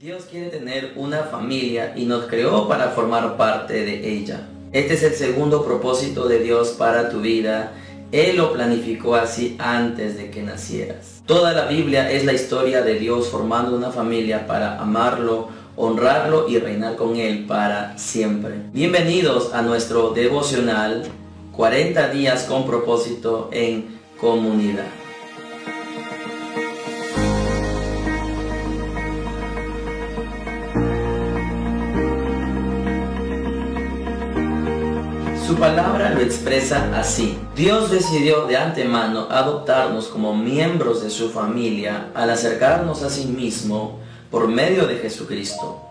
[0.00, 4.48] Dios quiere tener una familia y nos creó para formar parte de ella.
[4.72, 7.74] Este es el segundo propósito de Dios para tu vida.
[8.10, 11.22] Él lo planificó así antes de que nacieras.
[11.26, 16.56] Toda la Biblia es la historia de Dios formando una familia para amarlo, honrarlo y
[16.56, 18.54] reinar con Él para siempre.
[18.72, 21.02] Bienvenidos a nuestro devocional
[21.52, 24.86] 40 días con propósito en comunidad.
[35.60, 37.36] Palabra lo expresa así.
[37.54, 43.98] Dios decidió de antemano adoptarnos como miembros de su familia al acercarnos a sí mismo
[44.30, 45.82] por medio de Jesucristo.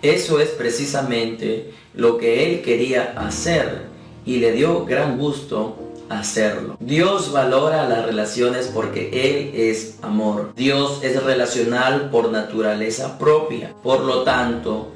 [0.00, 3.82] Eso es precisamente lo que Él quería hacer
[4.24, 5.76] y le dio gran gusto
[6.08, 6.78] hacerlo.
[6.80, 10.54] Dios valora las relaciones porque Él es amor.
[10.56, 13.74] Dios es relacional por naturaleza propia.
[13.82, 14.92] Por lo tanto,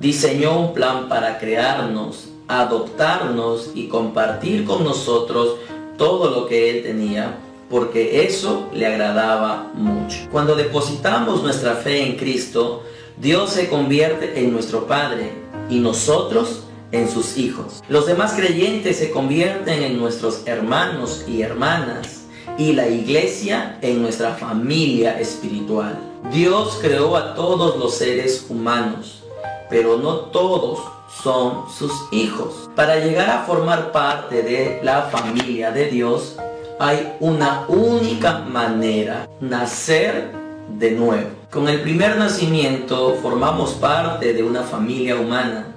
[0.00, 5.56] diseñó un plan para crearnos adoptarnos y compartir con nosotros
[5.96, 10.18] todo lo que Él tenía, porque eso le agradaba mucho.
[10.30, 12.84] Cuando depositamos nuestra fe en Cristo,
[13.20, 15.32] Dios se convierte en nuestro Padre
[15.68, 17.82] y nosotros en sus hijos.
[17.88, 22.26] Los demás creyentes se convierten en nuestros hermanos y hermanas
[22.58, 25.98] y la iglesia en nuestra familia espiritual.
[26.32, 29.24] Dios creó a todos los seres humanos,
[29.68, 30.80] pero no todos
[31.22, 32.68] son sus hijos.
[32.74, 36.36] Para llegar a formar parte de la familia de Dios,
[36.78, 40.30] hay una única manera, nacer
[40.78, 41.30] de nuevo.
[41.50, 45.68] Con el primer nacimiento formamos parte de una familia humana,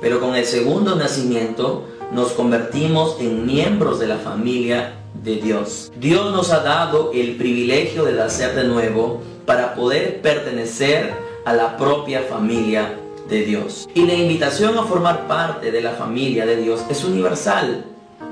[0.00, 5.92] pero con el segundo nacimiento nos convertimos en miembros de la familia de Dios.
[5.98, 11.12] Dios nos ha dado el privilegio de nacer de nuevo para poder pertenecer
[11.44, 12.94] a la propia familia
[13.28, 13.88] de Dios.
[13.94, 17.84] Y la invitación a formar parte de la familia de Dios es universal,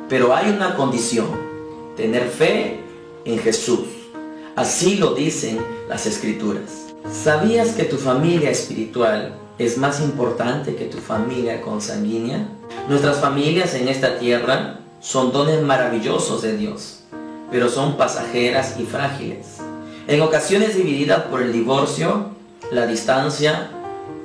[0.09, 1.29] pero hay una condición,
[1.97, 2.81] tener fe
[3.25, 3.87] en Jesús.
[4.55, 6.95] Así lo dicen las escrituras.
[7.13, 12.49] ¿Sabías que tu familia espiritual es más importante que tu familia consanguínea?
[12.89, 17.01] Nuestras familias en esta tierra son dones maravillosos de Dios,
[17.51, 19.59] pero son pasajeras y frágiles.
[20.09, 22.31] En ocasiones divididas por el divorcio,
[22.71, 23.71] la distancia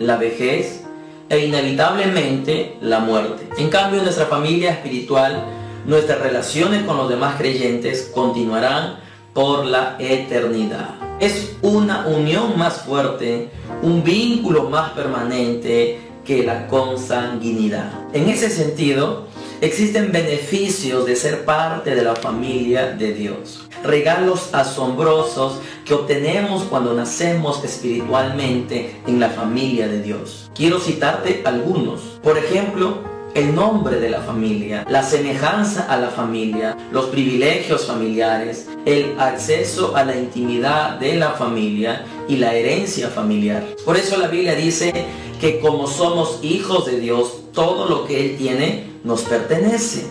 [0.02, 0.82] la vejez
[1.30, 3.48] e inevitablemente la muerte.
[3.58, 5.46] En cambio, nuestra familia espiritual,
[5.86, 9.00] nuestras relaciones con los demás creyentes continuarán
[9.34, 10.90] por la eternidad.
[11.20, 13.50] Es una unión más fuerte,
[13.82, 17.92] un vínculo más permanente que la consanguinidad.
[18.14, 19.28] En ese sentido,
[19.62, 26.94] existen beneficios de ser parte de la familia de Dios regalos asombrosos que obtenemos cuando
[26.94, 30.52] nacemos espiritualmente en la familia de Dios.
[30.54, 32.02] Quiero citarte algunos.
[32.22, 33.00] Por ejemplo,
[33.34, 39.96] el nombre de la familia, la semejanza a la familia, los privilegios familiares, el acceso
[39.96, 43.64] a la intimidad de la familia y la herencia familiar.
[43.86, 44.92] Por eso la Biblia dice
[45.40, 50.06] que como somos hijos de Dios, todo lo que Él tiene nos pertenece.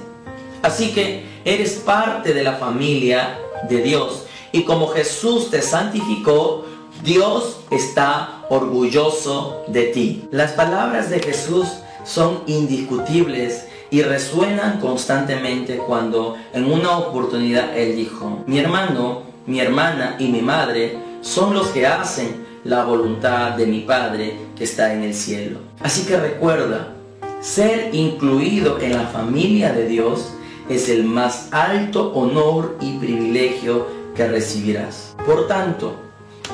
[0.62, 4.26] Así que eres parte de la familia de Dios.
[4.52, 6.64] Y como Jesús te santificó,
[7.02, 10.28] Dios está orgulloso de ti.
[10.30, 11.66] Las palabras de Jesús
[12.04, 20.16] son indiscutibles y resuenan constantemente cuando en una oportunidad Él dijo, mi hermano, mi hermana
[20.18, 25.02] y mi madre son los que hacen la voluntad de mi Padre que está en
[25.02, 25.58] el cielo.
[25.80, 26.94] Así que recuerda,
[27.40, 30.32] ser incluido en la familia de Dios
[30.68, 35.16] es el más alto honor y privilegio que recibirás.
[35.26, 35.96] Por tanto,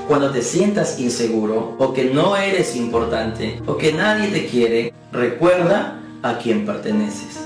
[0.08, 6.00] cuando te sientas inseguro o que no eres importante o que nadie te quiere, recuerda
[6.22, 7.41] a quién perteneces.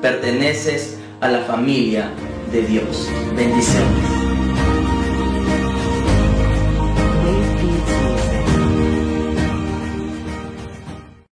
[0.00, 2.10] Perteneces a la familia
[2.50, 3.08] de Dios.
[3.36, 4.17] Bendiciones.